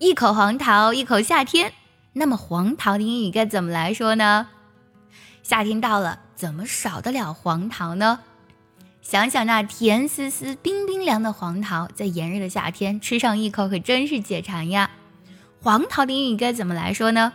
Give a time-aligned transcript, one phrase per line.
[0.00, 1.72] 一口黄桃，一口夏天。
[2.14, 4.48] 那么黄桃的英语该怎么来说呢？
[5.44, 8.18] 夏天到了，怎么少得了黄桃呢？
[9.00, 14.90] 想想那甜丝丝、冰冰凉的黄桃，在炎热的夏天吃上一口，可真是解馋呀。
[15.62, 17.32] 黄桃的英语该怎么来说呢？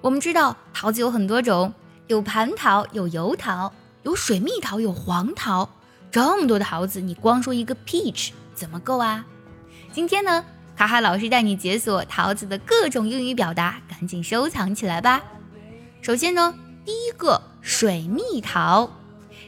[0.00, 1.74] 我们知道桃子有很多种，
[2.06, 3.72] 有蟠桃，有油桃，
[4.04, 5.68] 有水蜜桃，有黄桃。
[6.12, 9.24] 这么多的桃子，你光说一个 peach 怎么够啊？
[9.92, 10.44] 今天呢？
[10.80, 15.22] 哈哈老师带你解锁桃子的各种英语表达，赶紧收藏起来吧。
[16.00, 16.54] 首先呢，
[16.86, 18.90] 第一个水蜜桃，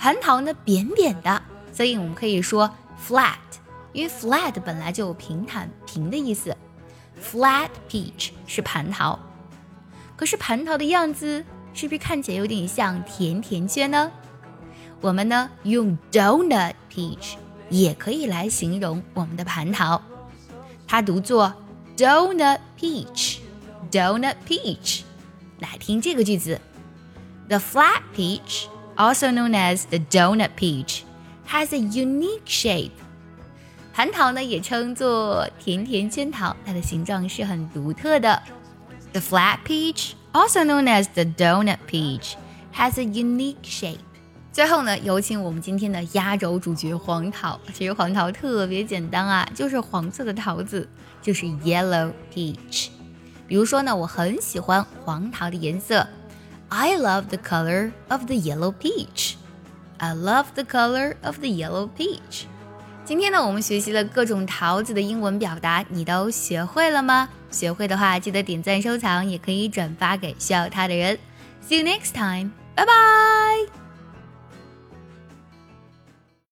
[0.00, 1.40] 蟠桃呢扁扁的，
[1.72, 2.68] 所以我们可以说
[3.06, 3.36] flat，
[3.92, 6.56] 因为 flat 本来就有平坦、平的意思。
[7.22, 9.16] flat peach 是蟠桃，
[10.18, 11.42] 可是蟠桃的样子。
[11.74, 14.10] 是不是看起来有点像甜甜圈呢？
[15.00, 17.34] 我们呢用 donut peach
[17.70, 20.02] 也可以来形容我们的蟠桃，
[20.88, 21.54] 它读作
[21.96, 25.02] donut peach，donut peach。
[25.60, 26.60] 来听这个句子
[27.48, 28.64] ：The flat peach,
[28.96, 31.02] also known as the donut peach,
[31.48, 32.90] has a unique shape。
[33.94, 38.42] 蟠桃呢也称作甜甜圈桃，它的形状是很独特的。
[39.11, 42.35] The flat peach also known as the donut peach,
[42.73, 43.99] has a unique shape.
[44.51, 47.59] 最后呢，有请我们今天的压轴主角黄桃。
[47.73, 50.87] 其实黄桃特别简单啊，就是黄色的桃子，
[51.21, 52.89] 就是 yellow peach。
[53.47, 56.07] 比如说呢，我很喜欢黄桃的颜色，
[56.69, 59.33] I love the color of the yellow peach.
[59.97, 62.45] I love the color of the yellow peach.
[63.08, 67.26] 今天呢，我们学习了各种桃子的英文表达，你都学会了吗？
[67.50, 71.18] 学会的话，记得点赞收藏，也可以转发给需要它的人。
[71.66, 73.87] See you next time，拜拜。